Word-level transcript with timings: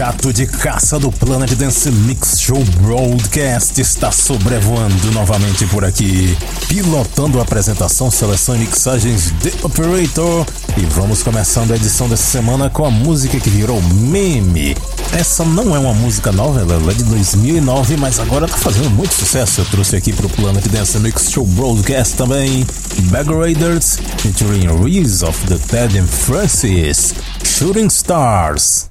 Jato 0.00 0.32
de 0.32 0.46
caça 0.46 0.98
do 0.98 1.12
Planet 1.12 1.52
Dance 1.52 1.90
Mix 1.90 2.40
Show 2.40 2.64
Broadcast 2.80 3.78
está 3.78 4.10
sobrevoando 4.10 5.12
novamente 5.12 5.66
por 5.66 5.84
aqui, 5.84 6.34
pilotando 6.68 7.38
a 7.38 7.42
apresentação, 7.42 8.10
seleção 8.10 8.56
e 8.56 8.60
mixagens 8.60 9.30
de 9.42 9.52
Operator. 9.62 10.46
E 10.78 10.86
vamos 10.86 11.22
começando 11.22 11.72
a 11.72 11.76
edição 11.76 12.08
dessa 12.08 12.22
semana 12.22 12.70
com 12.70 12.86
a 12.86 12.90
música 12.90 13.38
que 13.38 13.50
virou 13.50 13.78
meme. 13.82 14.74
Essa 15.12 15.44
não 15.44 15.76
é 15.76 15.78
uma 15.78 15.92
música 15.92 16.32
nova, 16.32 16.60
ela 16.60 16.92
é 16.92 16.94
de 16.94 17.04
2009, 17.04 17.98
mas 17.98 18.18
agora 18.18 18.48
tá 18.48 18.56
fazendo 18.56 18.88
muito 18.88 19.12
sucesso. 19.12 19.60
Eu 19.60 19.66
trouxe 19.66 19.96
aqui 19.96 20.14
pro 20.14 20.30
Planet 20.30 20.66
Dance 20.68 20.98
Mix 20.98 21.30
Show 21.30 21.44
Broadcast 21.44 22.16
também 22.16 22.66
Bag 23.10 23.30
Raiders 23.30 23.98
featuring 24.16 24.66
Reese 24.82 25.22
of 25.22 25.38
the 25.46 25.58
Dead 25.70 26.02
and 26.02 26.06
Francis, 26.06 27.12
Shooting 27.44 27.88
Stars. 27.88 28.89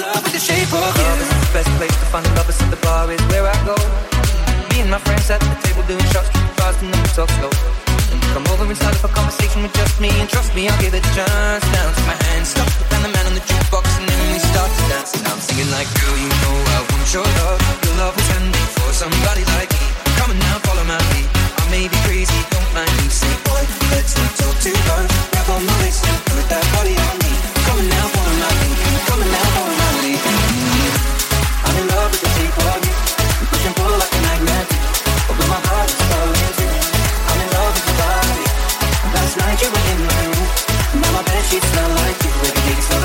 love 0.00 0.24
is 0.32 0.48
the 0.48 1.50
best 1.52 1.68
place 1.76 1.96
to 2.00 2.06
find 2.08 2.24
lovers 2.36 2.60
at 2.62 2.70
the 2.70 2.80
bar 2.80 3.10
is 3.12 3.20
where 3.28 3.44
I 3.44 3.56
go. 3.66 3.76
Me 4.72 4.80
and 4.80 4.90
my 4.90 4.98
friends 4.98 5.28
at 5.28 5.40
the 5.40 5.56
table 5.60 5.84
doing 5.84 6.04
shots, 6.08 6.32
drinking 6.32 6.56
fast, 6.56 6.80
and 6.80 6.88
then 6.92 7.00
we 7.02 7.10
talk 7.12 7.28
slow. 7.36 7.52
Come 8.32 8.46
over 8.48 8.64
and 8.64 8.76
start 8.76 8.96
up 8.96 9.04
a 9.04 9.12
conversation 9.12 9.62
with 9.62 9.74
just 9.76 10.00
me, 10.00 10.08
and 10.16 10.28
trust 10.28 10.54
me, 10.56 10.68
I'll 10.68 10.80
give 10.80 10.94
it 10.94 11.04
a 11.04 11.12
chance. 11.12 11.64
Now 11.76 11.92
take 11.92 12.08
my 12.08 12.16
hand, 12.30 12.46
stop, 12.46 12.68
and 12.96 13.04
the 13.04 13.10
man 13.12 13.26
on 13.28 13.34
the 13.36 13.44
jukebox, 13.44 13.84
and 14.00 14.08
then 14.08 14.20
we 14.32 14.38
start 14.40 14.70
to 14.72 14.82
dance. 14.88 15.12
And 15.12 15.28
I'm 15.28 15.40
singing 15.44 15.68
like, 15.68 15.88
girl, 16.00 16.16
you 16.16 16.30
know 16.40 16.56
I 16.56 16.80
want 16.88 17.06
your 17.12 17.28
love. 17.44 17.60
Your 17.84 17.96
love 18.00 18.14
was 18.16 18.28
for 18.80 18.92
somebody 18.96 19.44
like 19.60 19.68
me. 19.76 19.86
Come 20.16 20.32
on 20.32 20.38
now, 20.40 20.56
follow 20.64 20.84
my 20.88 21.00
lead. 21.12 21.28
I 21.60 21.64
may 21.68 21.84
be 21.92 21.98
crazy, 22.08 22.40
don't 22.48 22.70
mind 22.72 22.92
me. 22.96 23.12
Say, 23.12 23.34
boy, 23.44 23.62
let's 23.92 24.16
not 24.16 24.32
talk 24.40 24.56
too 24.64 24.76
much. 24.88 25.12
Grab 25.36 25.48
on 25.52 25.62
my 25.68 25.74
waist 25.84 26.00
and 26.08 26.20
put 26.32 26.48
that 26.48 26.64
body 26.72 26.96
on 26.96 27.16
me. 27.20 27.51
you 39.62 39.70
were 39.70 39.86
in 39.94 40.00
my 40.10 40.22
room. 40.26 40.48
Now 41.00 41.12
my 41.12 41.22
bed 41.22 41.44
sheets 41.46 41.68
smell 41.70 41.90
like 42.02 42.18
you 42.24 42.32
with 42.42 42.58
a 42.58 43.01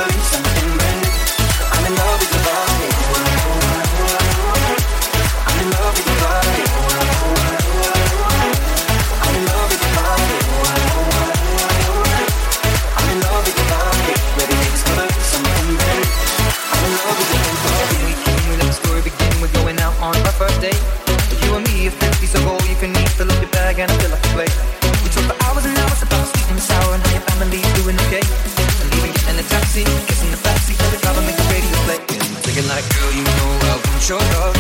show 34.08 34.16
love. 34.16 34.57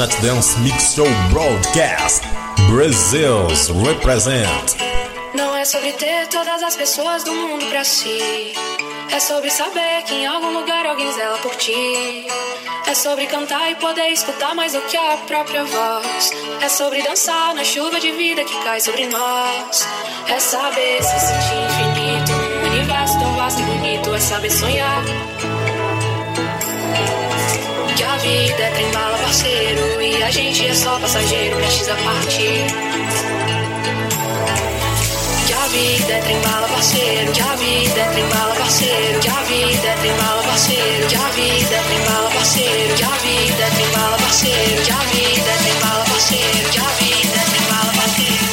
Planet 0.00 0.22
Dance 0.22 0.58
Mix 0.60 0.94
Show 0.94 1.06
Broadcast. 1.30 2.24
Brazil's 2.70 3.68
represent. 3.86 4.76
Não 5.34 5.54
é 5.54 5.62
sobre 5.66 5.92
ter 5.92 6.26
todas 6.28 6.62
as 6.62 6.74
pessoas 6.74 7.22
do 7.22 7.34
mundo 7.34 7.66
pra 7.66 7.84
si. 7.84 8.54
É 9.12 9.20
sobre 9.20 9.50
saber 9.50 10.02
que 10.06 10.14
em 10.14 10.26
algum 10.26 10.58
lugar 10.58 10.86
alguém 10.86 11.12
zela 11.12 11.36
por 11.38 11.54
ti. 11.56 12.26
É 12.86 12.94
sobre 12.94 13.26
cantar 13.26 13.70
e 13.72 13.74
poder 13.74 14.08
escutar 14.08 14.54
mais 14.54 14.72
do 14.72 14.80
que 14.80 14.96
a 14.96 15.18
própria 15.26 15.64
voz. 15.64 16.30
É 16.62 16.68
sobre 16.70 17.02
dançar 17.02 17.54
na 17.54 17.62
chuva 17.62 18.00
de 18.00 18.10
vida 18.12 18.42
que 18.42 18.58
cai 18.64 18.80
sobre 18.80 19.06
nós. 19.06 19.86
É 20.28 20.40
saber 20.40 21.02
se 21.02 21.20
sentir 21.20 21.58
infinito 21.66 22.32
num 22.32 22.70
universo 22.70 23.18
tão 23.18 23.34
vasto 23.34 23.60
e 23.60 23.64
bonito. 23.64 24.14
É 24.14 24.18
saber 24.18 24.50
sonhar 24.50 25.04
vida 28.20 28.62
é 28.62 28.70
trem 28.70 28.90
bala, 28.92 29.18
parceiro. 29.18 30.00
E 30.00 30.22
a 30.22 30.30
gente 30.30 30.66
é 30.66 30.74
só 30.74 30.98
passageiro, 30.98 31.56
prestes 31.56 31.88
a 31.88 31.94
partir. 31.96 32.66
Que 35.46 35.52
a 35.52 35.66
vida 35.68 36.12
é 36.12 36.20
trem 36.20 36.40
bala, 36.40 36.68
parceiro. 36.68 37.32
Que 37.32 37.40
a 37.40 37.56
vida 37.56 38.00
é 38.00 38.08
trem 38.12 38.26
bala, 38.28 38.54
parceiro. 38.54 39.20
Que 39.20 39.28
a 39.28 39.42
vida 39.42 39.88
é 39.88 39.96
trem 40.00 40.14
bala, 40.16 40.42
parceiro. 40.42 41.06
Que 41.06 41.16
a 41.16 41.28
vida 41.30 41.74
é 41.74 41.82
trem 41.82 42.00
bala, 42.04 42.30
parceiro. 42.30 42.94
Que 42.94 43.04
a 43.04 43.08
vida 43.08 43.64
é 43.64 43.70
trem 43.70 43.90
bala, 43.90 44.16
parceiro. 44.18 44.82
Que 44.82 44.92
a 44.92 44.96
vida 44.96 45.50
é 45.50 45.56
trem 45.56 45.74
bala, 45.80 46.04
parceiro. 46.04 46.70
Que 46.70 46.78
a 46.78 46.88
vida 47.00 47.36
é 47.36 47.44
trem 47.48 47.62
bala, 47.70 47.92
parceiro. 47.96 48.50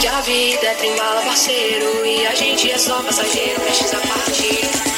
Que 0.00 0.06
a 0.06 0.20
vida 0.20 0.66
é 0.66 0.74
trem 0.74 0.96
bala, 0.96 1.20
parceiro. 1.22 2.06
E 2.06 2.26
a 2.26 2.34
gente 2.34 2.70
é 2.70 2.78
só 2.78 3.02
passageiro, 3.02 3.60
prestes 3.60 3.94
a 3.94 3.98
partir. 3.98 4.93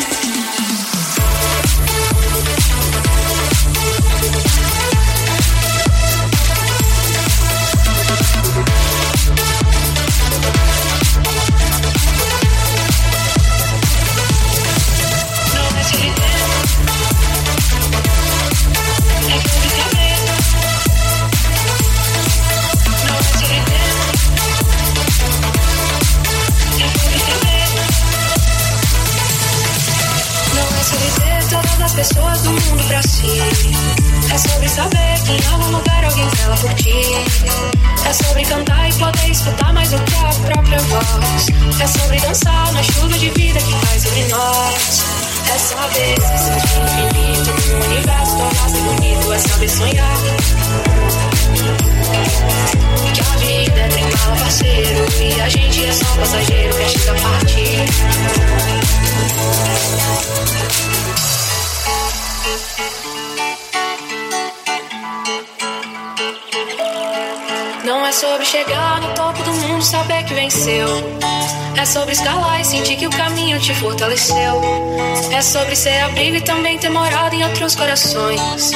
Ser 75.86 76.00
abrigo 76.00 76.36
e 76.36 76.40
também 76.40 76.76
ter 76.78 76.88
morado 76.88 77.32
em 77.32 77.44
outros 77.44 77.76
corações. 77.76 78.72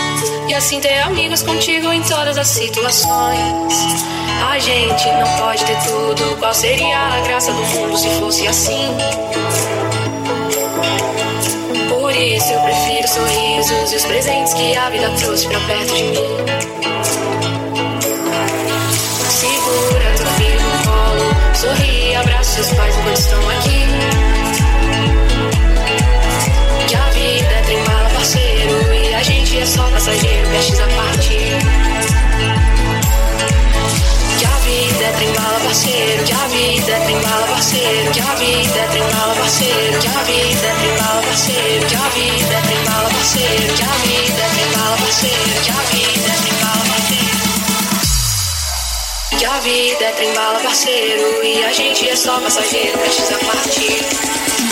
E 0.49 0.55
assim 0.55 0.79
ter 0.79 1.01
amigos 1.01 1.43
contigo 1.43 1.93
em 1.93 2.01
todas 2.03 2.39
as 2.39 2.47
situações. 2.47 3.75
A 4.49 4.57
gente 4.61 5.07
não 5.07 5.27
pode 5.39 5.65
ter 5.65 5.77
tudo. 5.89 6.37
Qual 6.39 6.55
seria 6.55 6.97
a 6.97 7.21
graça 7.23 7.53
do 7.53 7.63
mundo 7.63 7.99
se 7.99 8.09
fosse 8.11 8.47
assim? 8.47 8.97
Por 11.89 12.15
isso 12.15 12.53
eu 12.53 12.61
prefiro 12.61 13.09
sorrisos 13.09 13.93
e 13.93 13.97
os 13.97 14.05
presentes 14.05 14.55
que 14.55 14.77
a 14.77 14.91
vida 14.91 15.11
trouxe 15.19 15.49
pra 15.49 15.59
perto 15.67 15.93
de 15.93 16.05
mim. 16.05 16.17
Segura 19.29 20.15
teu 20.17 20.27
filho 20.27 20.61
no 20.61 20.85
colo, 20.85 21.57
sorri, 21.57 22.15
abraça 22.15 22.63
seus 22.63 22.73
pais 22.75 22.97
enquanto 22.97 23.19
estão 23.19 23.51
aqui. 23.51 24.40
Parceiro, 36.01 36.25
que 36.25 36.33
a 36.33 36.47
vida 36.49 36.93
é 36.93 37.01
trem 37.01 37.21
bala, 37.21 37.47
parceiro, 37.47 38.11
que 38.13 38.21
a 38.21 38.35
vida 38.35 38.79
é 38.79 38.89
trem 38.89 39.03
bala, 39.03 39.35
parceiro, 39.35 39.99
que 39.99 40.07
a 40.07 40.23
vida 40.23 40.67
é 40.67 40.75
trem 40.75 40.97
bala, 40.97 41.23
parceiro, 41.23 41.87
que 41.87 41.95
a 41.95 42.09
vida 42.09 42.55
é 42.55 42.61
trem 42.63 42.85
bala, 42.85 43.09
parceiro, 43.11 43.75
que 43.75 43.83
a 43.83 43.87
vida 43.87 44.41
é 44.41 44.49
trem 44.49 44.71
bala, 44.73 44.97
parceiro, 44.97 45.61
que 45.63 45.71
a 45.71 45.83
vida 45.91 46.31
é 46.31 46.37
trem 46.41 46.55
bala, 46.61 46.85
parceiro. 46.89 47.41
Que 49.39 49.45
a 49.45 49.61
vida 49.61 50.05
é 50.05 50.13
trem 50.13 50.35
bala, 50.35 50.61
parceiro, 50.61 51.45
e 51.45 51.65
a 51.65 51.73
gente 51.73 52.09
é 52.09 52.17
só 52.17 52.41
passageiro, 52.41 52.99
prestes 52.99 53.33
a 53.33 53.39
partir. 53.39 54.70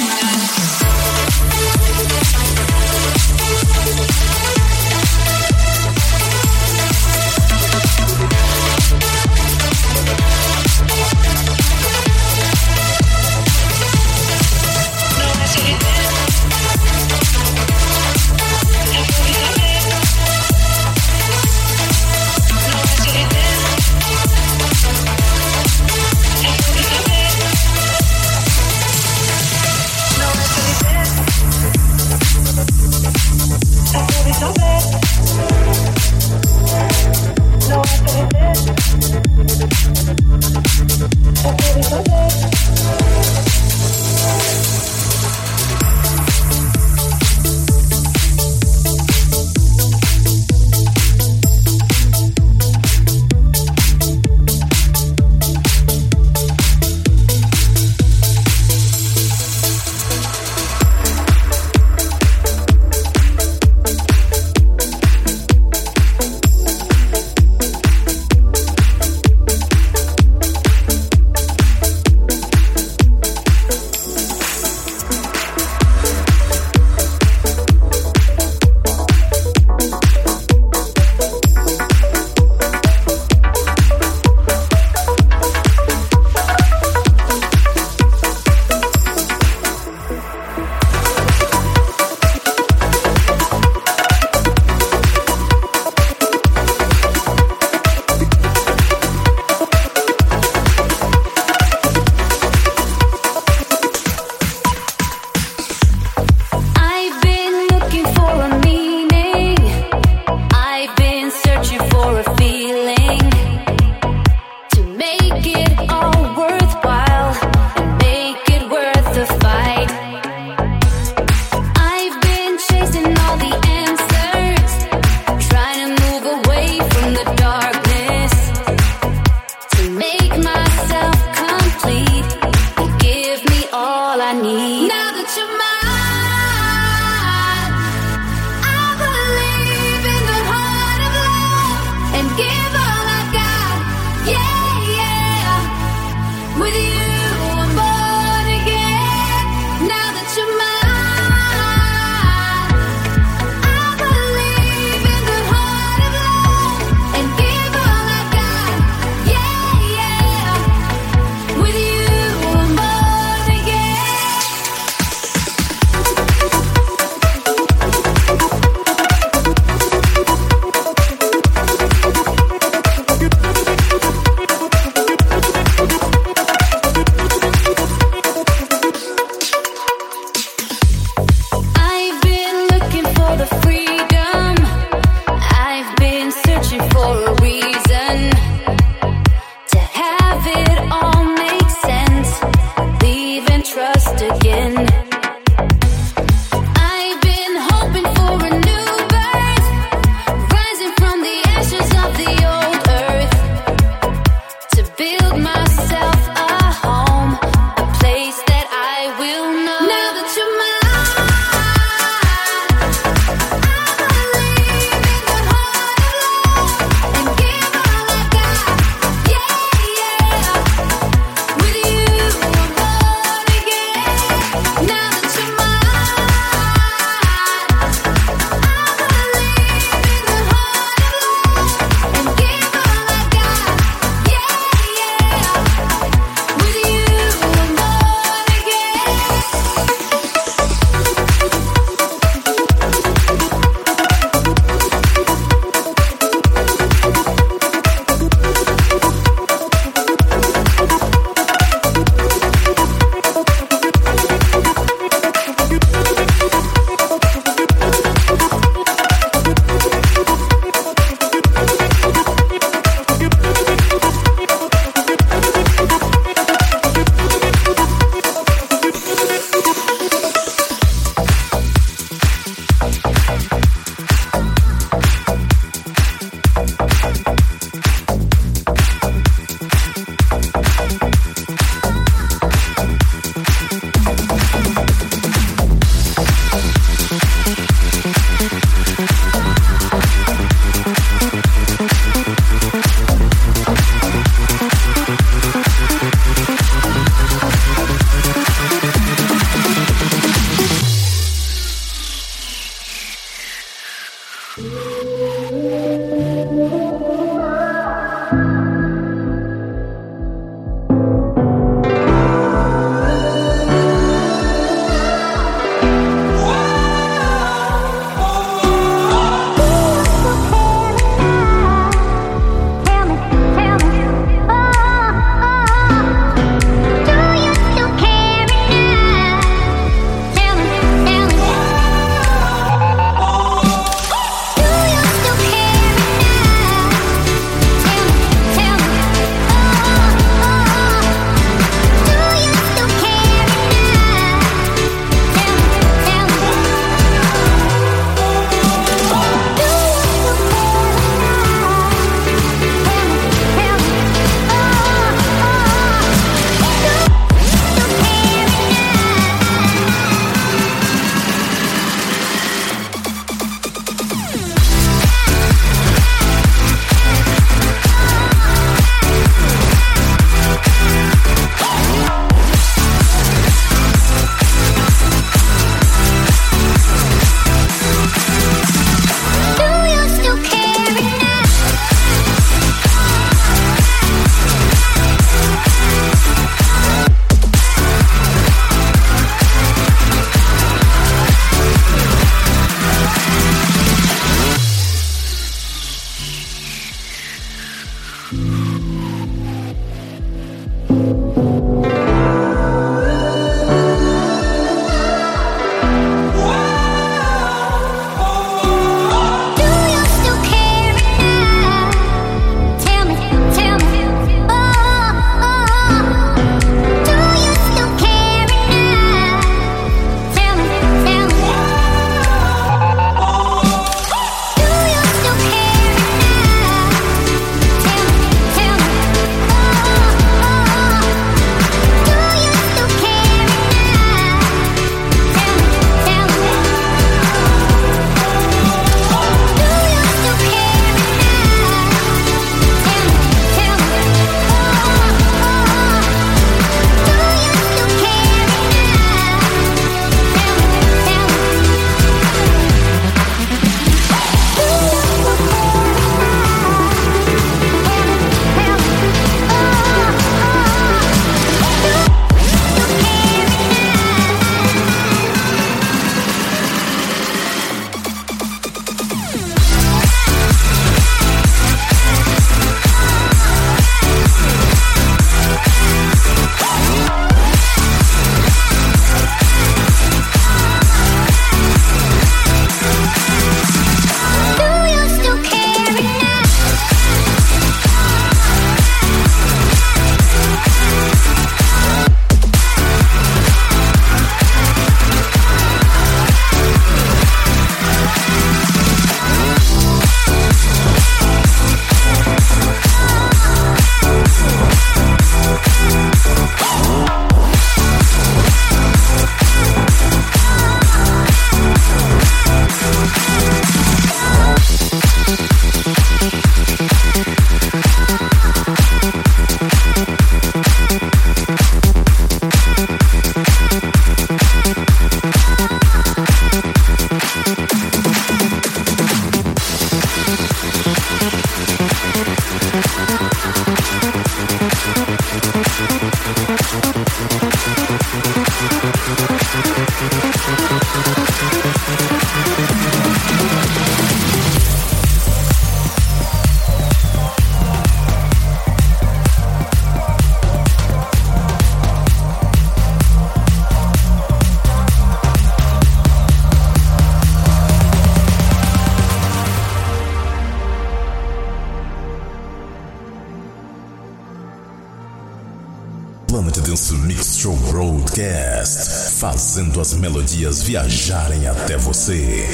Fazendo 569.59 569.81
as 569.81 569.95
melodias 569.95 570.63
viajarem 570.63 571.49
até 571.49 571.77
você. 571.77 572.47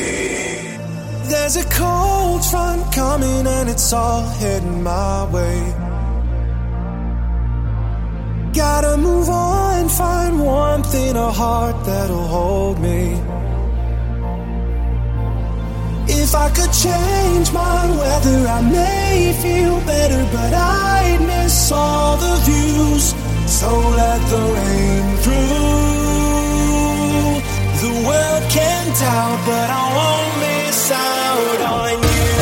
There's 1.29 1.57
a 1.57 1.65
cold 1.65 2.45
front 2.47 2.83
coming 2.95 3.47
and 3.47 3.71
it's 3.71 3.93
all 3.93 4.25
heading 4.41 4.83
my 4.83 5.27
way. 5.31 5.61
Gotta 8.55 8.97
move 8.97 9.29
on, 9.29 9.81
and 9.81 9.91
find 9.91 10.41
warmth 10.41 10.95
in 10.95 11.17
a 11.17 11.31
heart 11.31 11.77
that'll 11.85 12.29
hold 12.29 12.79
me. 12.79 13.21
If 16.07 16.35
I 16.35 16.49
could 16.51 16.73
change 16.73 17.53
my 17.53 17.91
weather, 17.99 18.49
I 18.49 18.61
may 18.63 19.33
feel 19.43 19.81
better, 19.81 20.25
but 20.33 20.55
I'd 20.55 21.21
miss 21.21 21.73
all 21.73 22.17
the 22.17 22.37
views. 22.45 23.15
So 23.47 23.69
let 23.69 24.21
the 24.31 24.43
rain 24.55 25.17
through. 25.19 26.04
The 27.85 27.91
world 27.91 28.45
can 28.51 28.87
doubt, 28.99 29.45
but 29.45 29.69
I 29.69 29.85
won't 29.97 30.33
miss 30.41 30.91
out 30.91 31.61
on 31.61 32.03
you. 32.03 32.34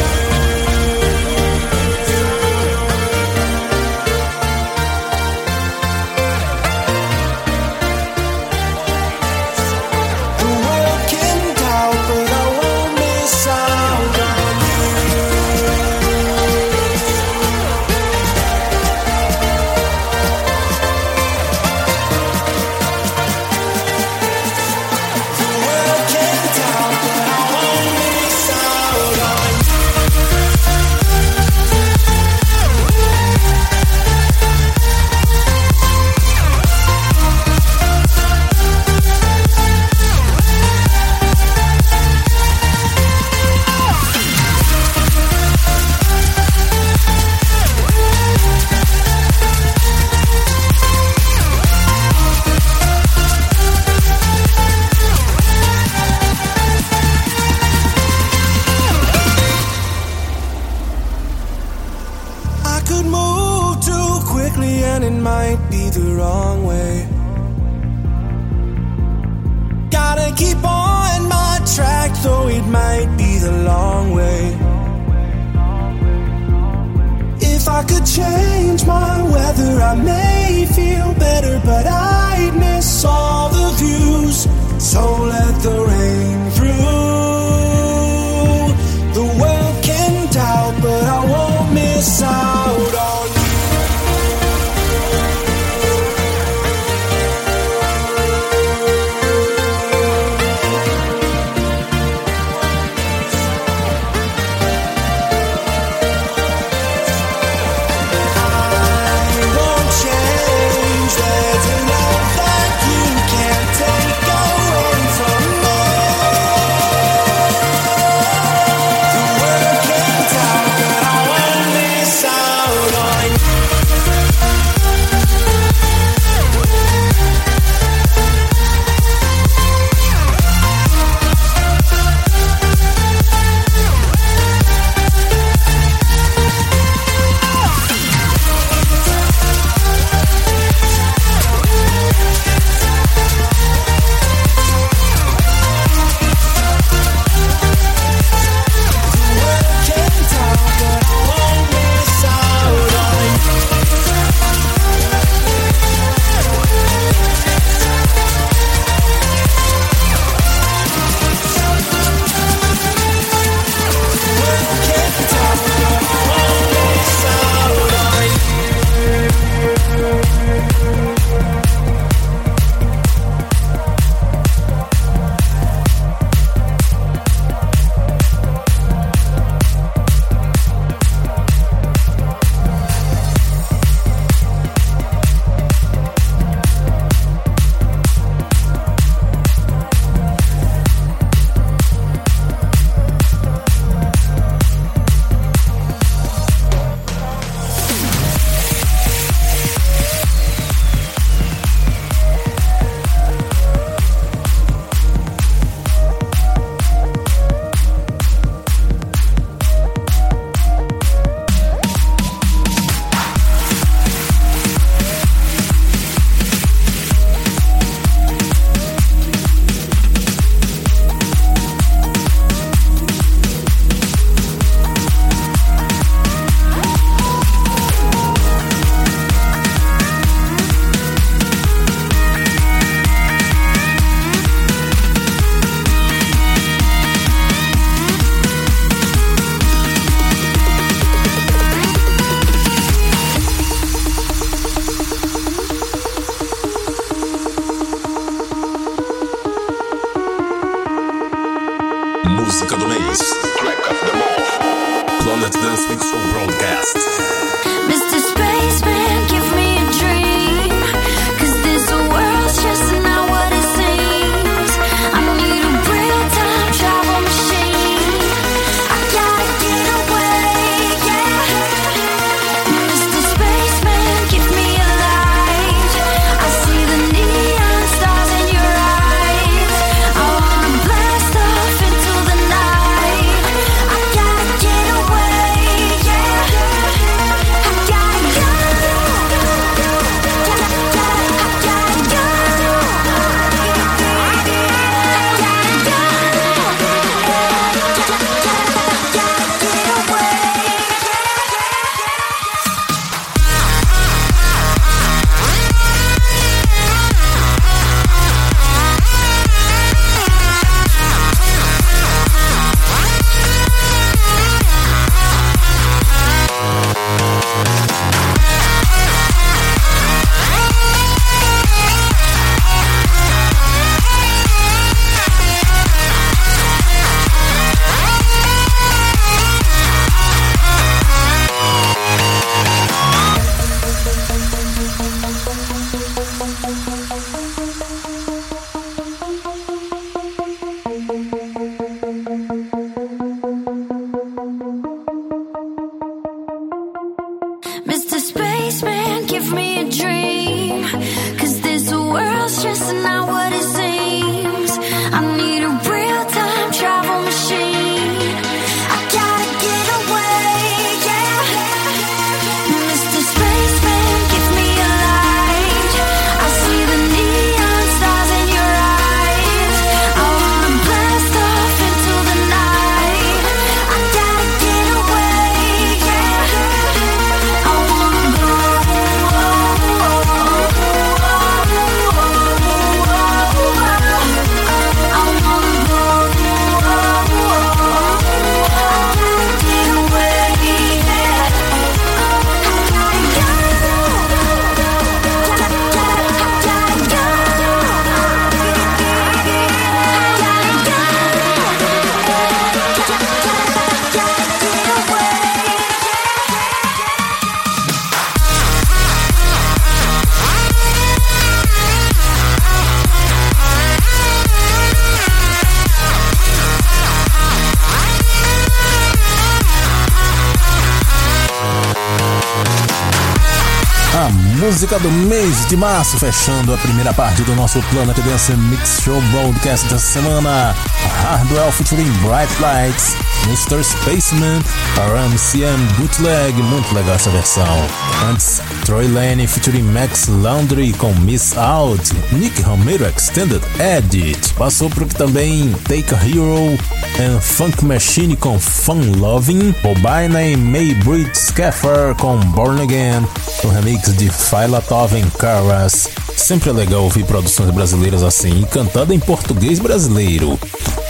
Música 424.93 424.99
do 424.99 425.11
mês 425.11 425.67
de 425.69 425.77
março, 425.77 426.19
fechando 426.19 426.75
a 426.75 426.77
primeira 426.77 427.15
parte 427.15 427.43
do 427.43 427.55
nosso 427.55 427.81
Planet 427.91 428.17
Dance 428.19 428.53
Mix 428.53 429.01
Show 429.03 429.21
Broadcast 429.31 429.89
da 429.89 429.99
semana. 429.99 430.75
Hardwell 431.23 431.73
featuring 431.73 432.11
Bright 432.21 432.53
Lights, 432.61 433.17
Mr. 433.47 433.83
Spaceman, 433.83 434.61
RMCM 434.97 435.87
Bootleg, 435.97 436.63
muito 436.63 436.95
legal 436.95 437.15
essa 437.15 437.31
versão. 437.31 437.89
Antes, 438.29 438.61
Troy 438.85 439.07
Lane 439.09 439.47
featuring 439.47 439.83
Max 439.83 440.27
Laundry 440.27 440.93
com 440.93 441.13
Miss 441.21 441.57
Out, 441.57 442.13
Nick 442.33 442.61
Romero 442.63 443.07
Extended 443.07 443.63
Edit. 443.79 444.53
Passou 444.55 444.91
por 444.91 445.05
aqui 445.05 445.15
também 445.15 445.73
Take 445.85 446.15
a 446.15 446.19
Hero 446.27 446.79
and 447.21 447.41
Funk 447.41 447.85
Machine 447.85 448.37
com 448.37 448.59
Fun 448.59 449.13
Loving, 449.17 449.75
Bobina 449.83 450.43
e 450.43 450.57
May 450.57 450.95
Brit 450.95 451.37
Scaffer 451.39 452.15
com 452.17 452.37
Born 452.39 452.83
Again, 452.83 453.27
o 453.65 453.69
remix 453.69 454.13
de 454.17 454.29
Filatov 454.29 454.82
em 455.17 455.29
Caras. 455.31 456.09
Sempre 456.37 456.71
é 456.71 456.73
legal 456.73 457.05
ouvir 457.05 457.25
produções 457.25 457.71
brasileiras 457.71 458.23
assim, 458.23 458.63
cantada 458.71 459.15
em 459.15 459.21
português 459.21 459.79
brasileiro. 459.79 460.59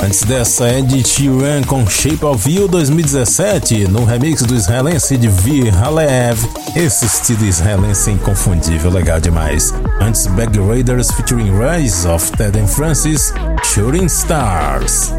Antes 0.03 0.23
dessa 0.23 0.67
é 0.67 0.81
de 0.81 1.03
com 1.67 1.87
Shape 1.87 2.25
of 2.25 2.51
You 2.51 2.69
2017, 2.69 3.89
no 3.89 4.05
remix 4.05 4.43
do 4.43 4.55
israelense 4.55 5.17
de 5.17 5.29
V. 5.29 5.71
Halev. 5.71 6.39
Esse 6.77 7.07
estilo 7.07 7.45
israelense 7.45 8.11
é 8.11 8.13
inconfundível, 8.13 8.91
legal 8.91 9.21
demais. 9.21 9.73
Antes, 10.01 10.27
Bag 10.27 10.59
Raiders 10.59 11.11
featuring 11.11 11.53
Rise 11.57 12.07
of 12.07 12.31
Ted 12.33 12.59
and 12.59 12.67
Francis, 12.67 13.33
Shooting 13.65 14.07
Stars. 14.07 15.13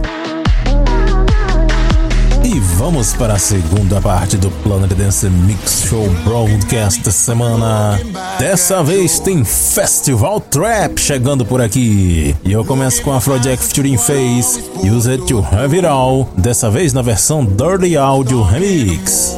E 2.43 2.59
vamos 2.59 3.13
para 3.13 3.35
a 3.35 3.39
segunda 3.39 4.01
parte 4.01 4.35
do 4.35 4.51
Planet 4.51 4.91
Dance 4.93 5.29
Mix 5.29 5.85
Show 5.87 6.09
Broadcast 6.25 7.01
da 7.01 7.11
semana. 7.11 7.97
Dessa 8.37 8.83
vez 8.83 9.17
tem 9.19 9.45
Festival 9.45 10.41
Trap 10.41 10.99
chegando 10.99 11.45
por 11.45 11.61
aqui. 11.61 12.35
E 12.43 12.51
eu 12.51 12.65
começo 12.65 13.01
com 13.01 13.13
Afrojack 13.13 13.63
featuring 13.63 13.97
Face, 13.97 14.61
Use 14.83 15.09
It 15.09 15.25
to 15.25 15.39
Have 15.39 15.73
It 15.73 15.87
All. 15.87 16.27
Dessa 16.37 16.69
vez 16.69 16.91
na 16.91 17.01
versão 17.01 17.45
Dirty 17.45 17.95
Audio 17.95 18.41
Remix. 18.43 19.37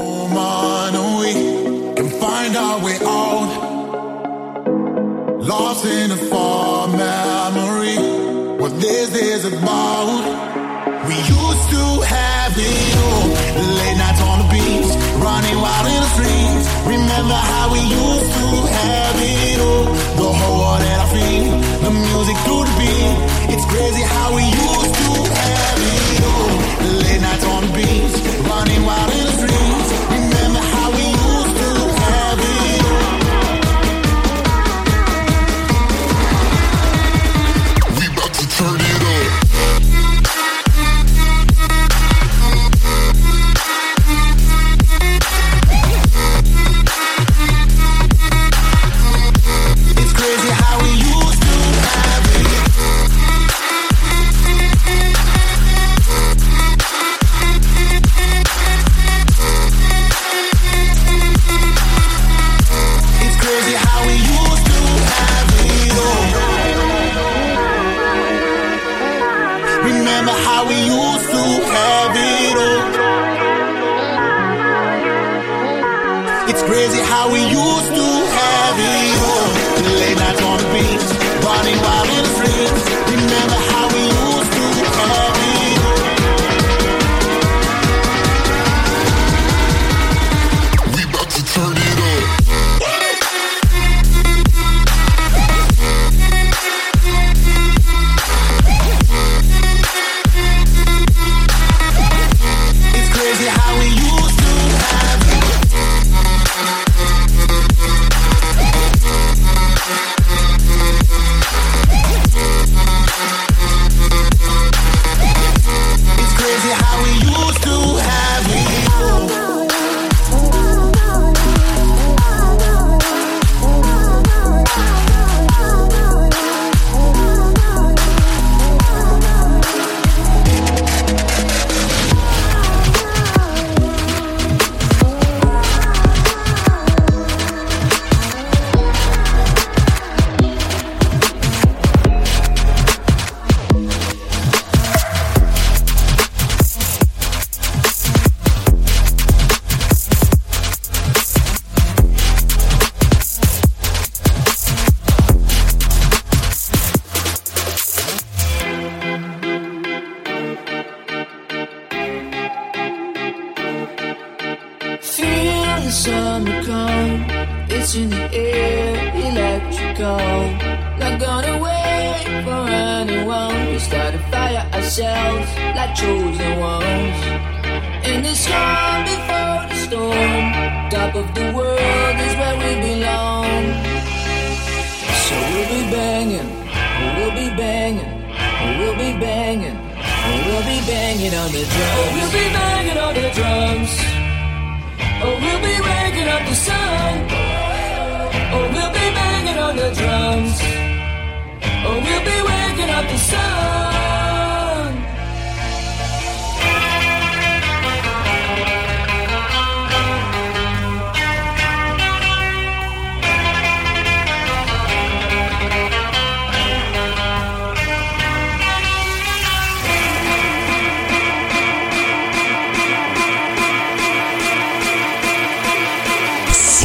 Lost 5.47 5.85
in 5.85 6.11
a 6.11 6.17
far 6.31 6.87
memory. 6.87 7.97
What 8.59 8.73
this 8.81 9.13
is 9.13 9.45
about. 9.45 10.45
We 11.07 11.13
used 11.13 11.69
to 11.69 12.01
have 12.01 12.57
it 12.57 12.94
wild 15.65 15.87
in 15.93 15.99
the 16.05 16.11
streets. 16.15 16.65
Remember 16.95 17.39
how 17.51 17.65
we 17.73 17.81
used 18.03 18.31
to 18.39 18.47
have 18.77 19.17
it 19.17 19.59
all. 19.69 19.85
The 20.21 20.29
whole 20.39 20.57
world 20.61 20.83
at 20.91 20.97
our 21.03 21.11
feet, 21.15 21.49
the 21.85 21.91
music 22.07 22.37
to 22.47 22.55
the 22.67 22.73
beat. 22.79 23.15
It's 23.53 23.65
crazy 23.73 24.03
how 24.15 24.27
we 24.37 24.43
used 24.67 24.93
to 25.01 25.09
have 25.41 25.79
it 25.97 26.21
all. 26.33 26.53
Late 27.01 27.21
nights 27.25 27.45
on 27.53 27.61
the 27.65 27.71
beach, 27.77 28.15
running 28.49 28.83
wild 28.87 29.11
in 29.17 29.23
the 29.27 29.33
streets. 29.37 29.54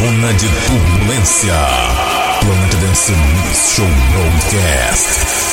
Zona 0.01 0.33
de 0.33 0.49
turbulência. 0.67 1.53
Planet 2.41 2.75
Dance 2.77 3.13
Mix 3.13 3.75
Show 3.75 3.87
Broadcast. 4.13 5.50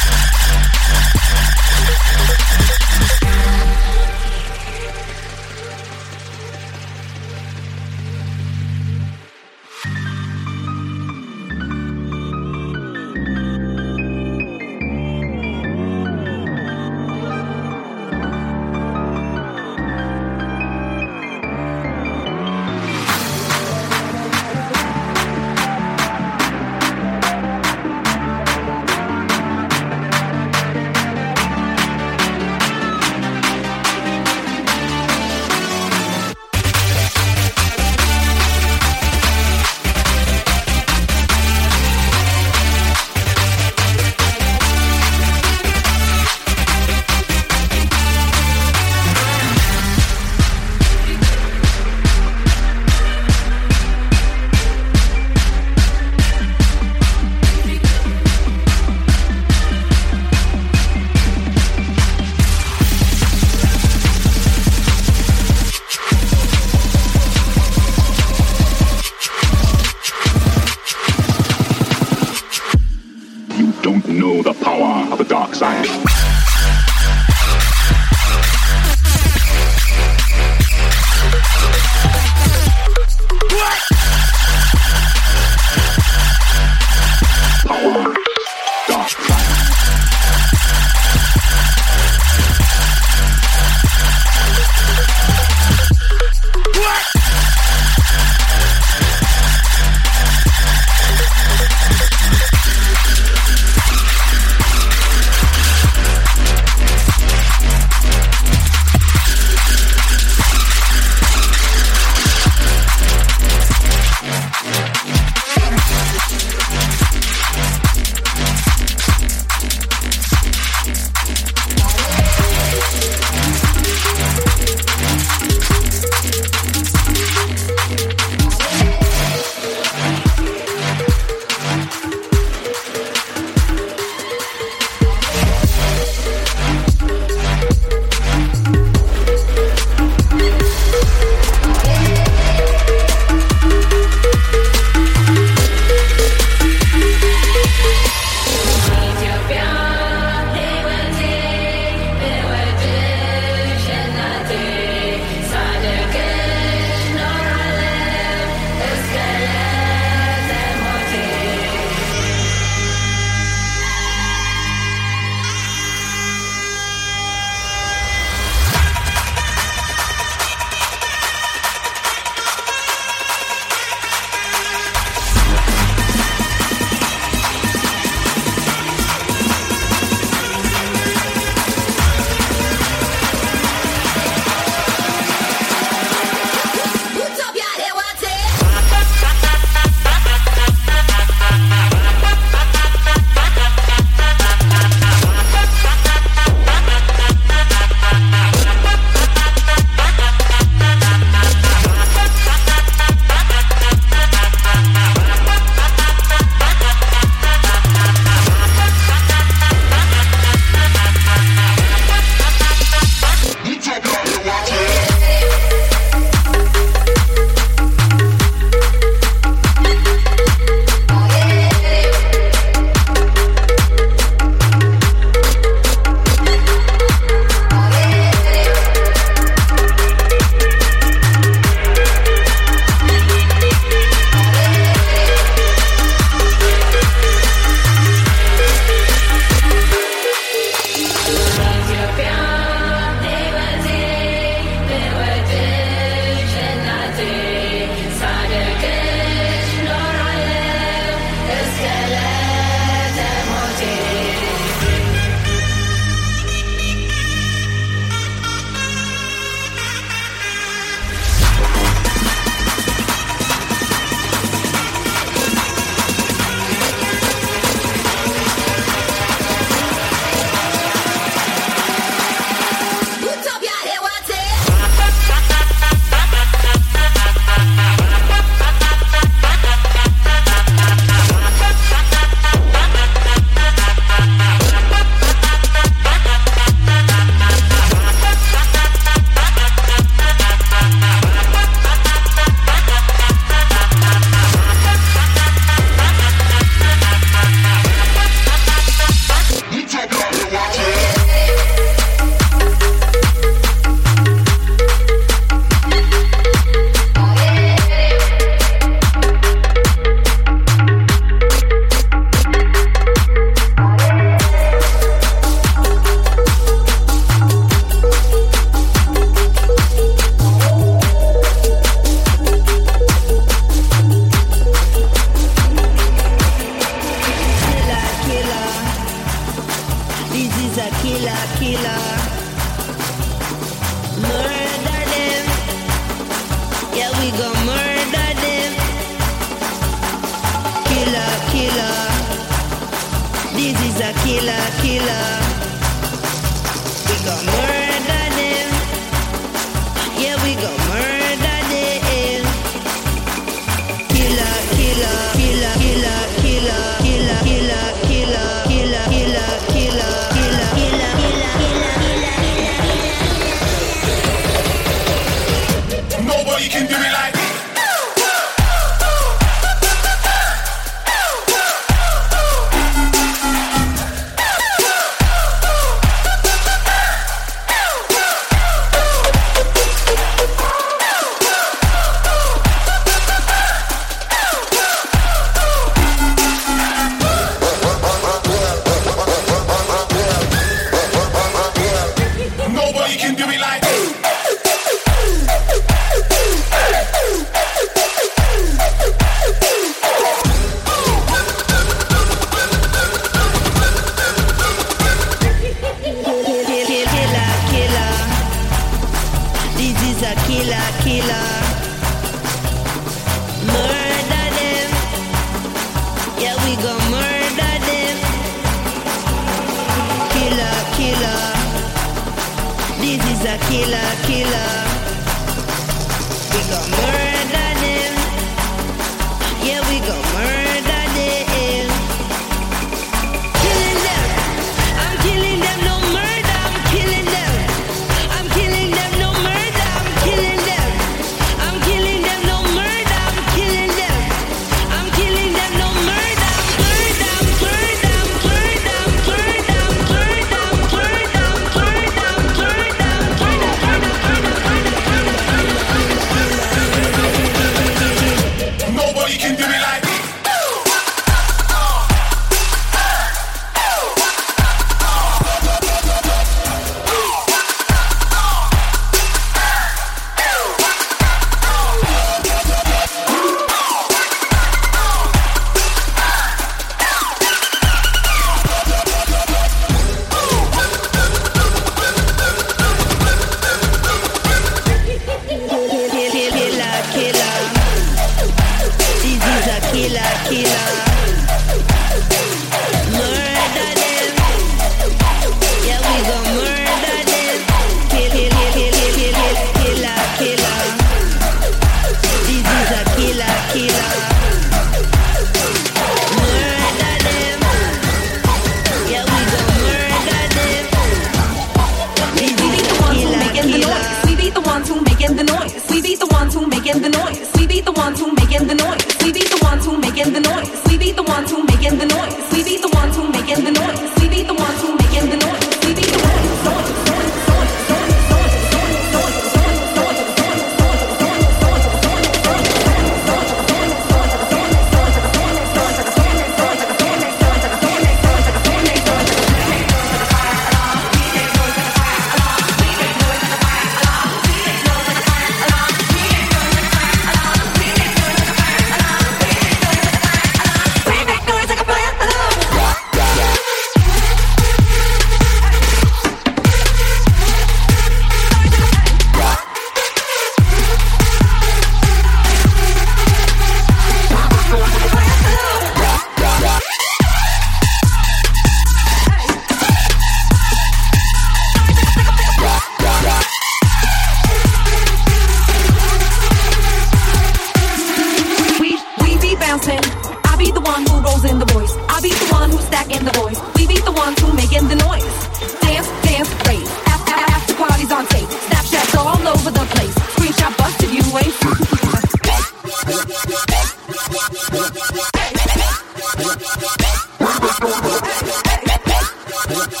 Yeah. 599.71 600.00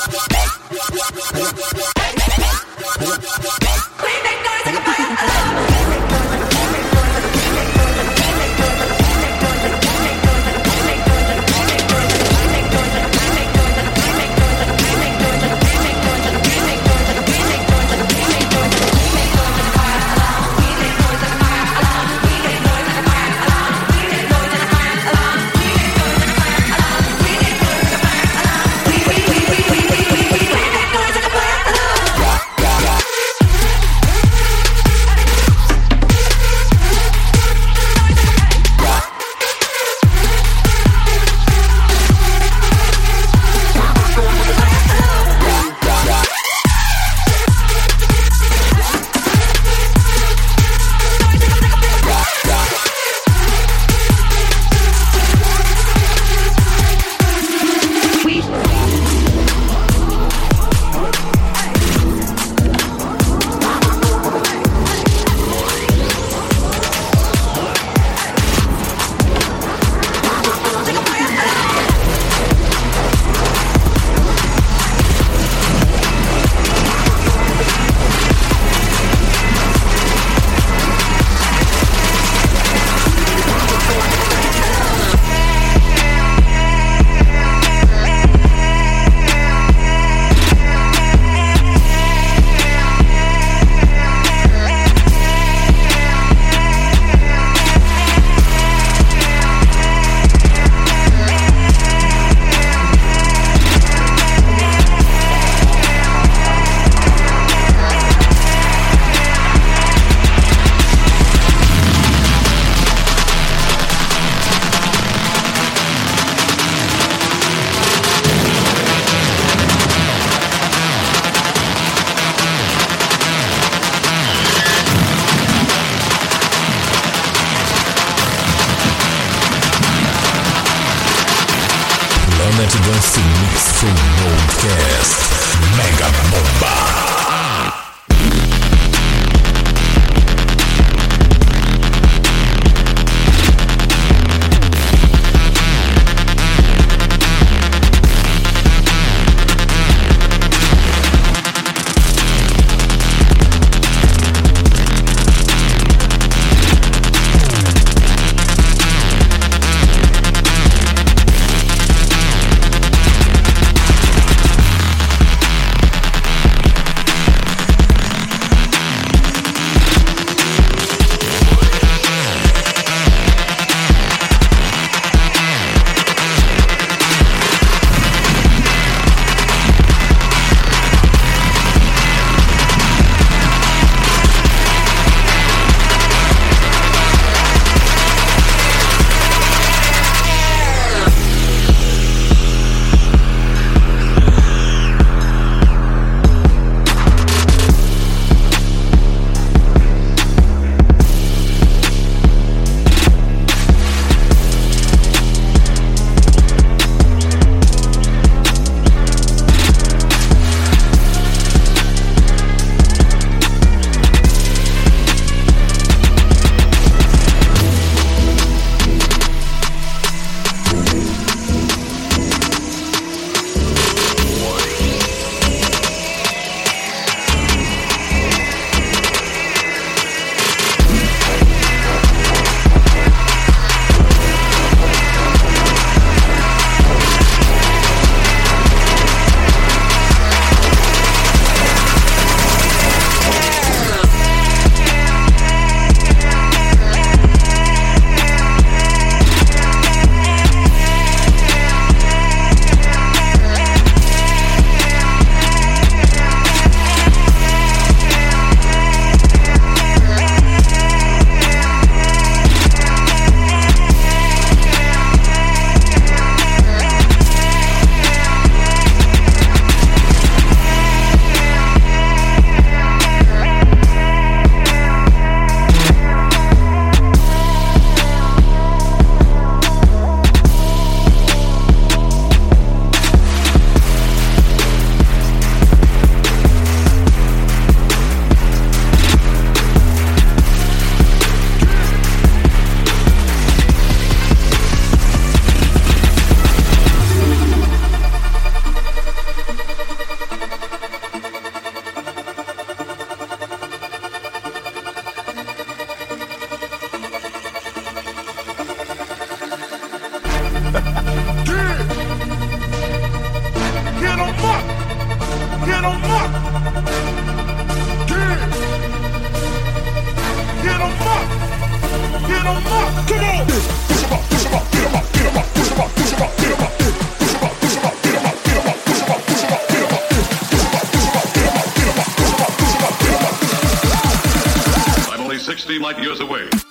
60 335.51 335.79
light 335.79 336.01
years 336.01 336.21
away. 336.21 336.70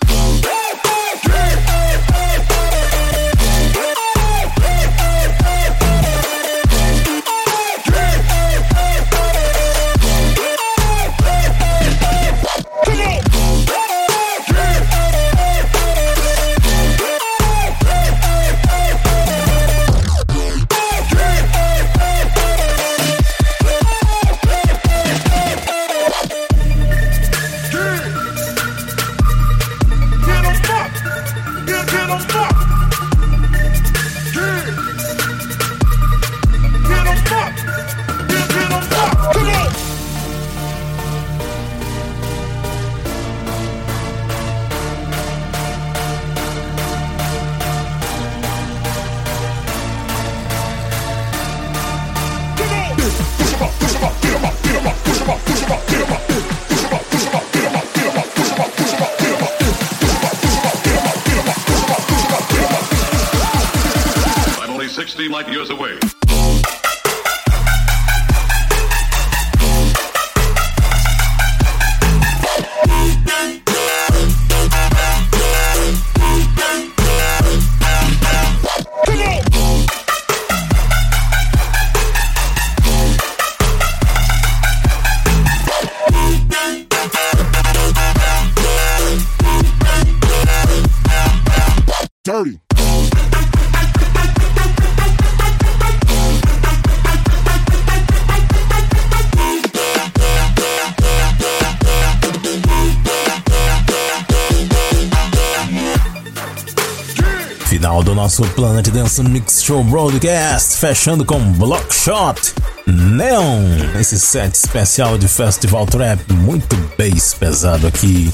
Final 107.80 108.02
do 108.02 108.14
nosso 108.14 108.42
Planet 108.48 108.86
Dance 108.90 109.22
Mix 109.22 109.62
Show 109.62 109.82
Broadcast, 109.82 110.76
fechando 110.76 111.24
com 111.24 111.40
Blockshot 111.52 112.52
Neon, 112.86 113.98
esse 113.98 114.20
set 114.20 114.54
especial 114.54 115.16
de 115.16 115.26
Festival 115.26 115.86
Trap, 115.86 116.30
muito 116.30 116.76
bass 116.98 117.32
pesado 117.32 117.86
aqui. 117.86 118.30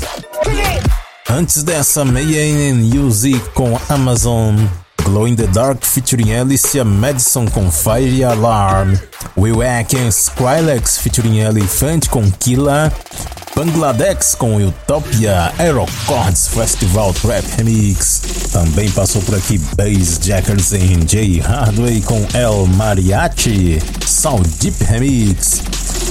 Antes 1.30 1.62
dessa, 1.62 2.04
Meia 2.04 2.74
Music 2.74 3.38
com 3.50 3.78
Amazon, 3.88 4.56
Glow 5.04 5.28
in 5.28 5.36
the 5.36 5.46
Dark 5.46 5.84
featuring 5.84 6.34
Alicia 6.34 6.84
Madison 6.84 7.46
com 7.46 7.70
Fire 7.70 8.24
Alarm, 8.24 8.96
Will 9.36 9.62
Atkins 9.62 10.24
Skrillex 10.24 10.98
featuring 10.98 11.38
Elephant 11.38 12.08
com 12.08 12.28
Killa, 12.32 12.92
Bangladesh 13.56 14.34
com 14.34 14.56
Utopia, 14.56 15.50
Aerocords 15.58 16.48
Festival 16.48 17.14
Trap 17.14 17.42
Remix. 17.56 18.20
Também 18.52 18.90
passou 18.90 19.22
por 19.22 19.34
aqui 19.34 19.56
Bass 19.74 20.20
Jackers 20.22 20.74
em 20.74 20.98
J 21.06 21.40
Hardway 21.40 22.02
com 22.02 22.20
El 22.34 22.66
Mariachi, 22.66 23.80
Sound 24.04 24.46
Deep 24.60 24.84
Remix. 24.84 25.62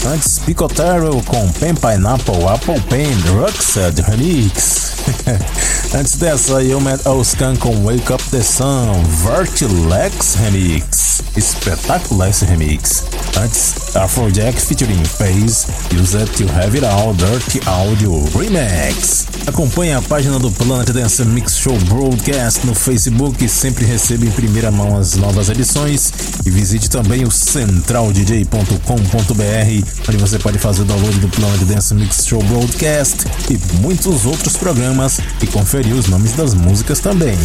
Antes 0.07 0.39
Picotero 0.39 1.21
com 1.27 1.47
Pen 1.51 1.75
Pineapple, 1.75 2.47
Apple 2.47 2.81
Pen, 2.89 3.13
Roxad 3.37 3.99
Remix. 3.99 4.95
Antes 5.93 6.15
dessa, 6.17 6.63
eu 6.63 6.81
met 6.81 7.07
Oscan 7.07 7.55
com 7.55 7.83
Wake 7.83 8.11
Up 8.11 8.21
the 8.29 8.41
Sun, 8.41 8.91
Vertilex 9.23 10.36
Remix. 10.36 11.21
Espetacular 11.38 12.29
esse 12.29 12.45
remix. 12.45 13.03
Antes, 13.38 13.95
Afrojack 13.95 14.59
featuring 14.59 15.03
Phase, 15.03 15.67
Use 15.93 16.17
It 16.17 16.31
to 16.33 16.43
Have 16.53 16.77
It 16.77 16.86
All, 16.86 17.13
Dirty 17.13 17.61
Audio 17.67 18.23
Remix. 18.38 19.27
Acompanhe 19.47 19.93
a 19.93 20.01
página 20.01 20.39
do 20.39 20.49
Planet 20.51 20.89
Dance 20.89 21.23
Mix 21.25 21.57
Show 21.57 21.77
Broadcast 21.86 22.65
no 22.65 22.73
Facebook, 22.73 23.47
sempre 23.47 23.86
receba 23.86 24.25
em 24.25 24.31
primeira 24.31 24.71
mão 24.71 24.97
as 24.97 25.15
novas 25.15 25.49
edições. 25.49 26.11
E 26.45 26.49
visite 26.49 26.89
também 26.89 27.23
o 27.23 27.31
centraldj.com.br, 27.31 30.07
onde 30.07 30.17
você 30.17 30.39
pode 30.39 30.57
fazer 30.57 30.83
download 30.86 31.19
do 31.19 31.29
Planet 31.29 31.61
Dance 31.61 31.93
Mix 31.93 32.25
Show 32.25 32.41
Broadcast 32.43 33.25
e 33.49 33.59
muitos 33.81 34.25
outros 34.25 34.57
programas 34.57 35.19
e 35.41 35.47
conferir 35.76 35.93
os 35.93 36.07
nomes 36.07 36.32
das 36.32 36.53
músicas 36.53 36.99
também. 37.01 37.38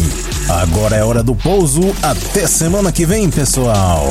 Agora 0.47 0.95
é 0.95 1.03
hora 1.03 1.21
do 1.21 1.35
pouso. 1.35 1.81
Até 2.01 2.47
semana 2.47 2.89
que 2.89 3.05
vem, 3.05 3.29
pessoal! 3.29 4.05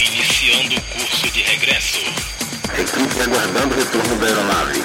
Iniciando 0.00 0.74
o 0.74 0.80
curso 0.82 1.32
de 1.32 1.40
regresso. 1.40 1.98
Equipe 2.78 3.22
aguardando 3.22 3.74
o 3.74 3.78
retorno 3.78 4.16
da 4.16 4.26
aeronave. 4.26 4.82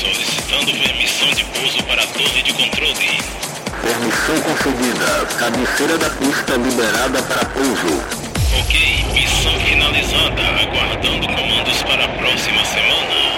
Solicitando 0.00 0.72
permissão 0.72 1.30
de 1.34 1.44
pouso 1.44 1.84
para 1.84 2.02
a 2.02 2.06
torre 2.08 2.42
de 2.42 2.52
controle. 2.52 3.20
Permissão 3.80 4.40
concedida. 4.42 5.26
Cabeceira 5.38 5.98
da 5.98 6.10
pista 6.10 6.56
liberada 6.56 7.22
para 7.22 7.44
pouso. 7.44 8.23
Ok, 8.60 9.04
missão 9.12 9.58
finalizada. 9.60 10.42
Aguardando 10.62 11.26
comandos 11.26 11.82
para 11.82 12.04
a 12.04 12.08
próxima 12.08 12.64
semana. 12.64 13.33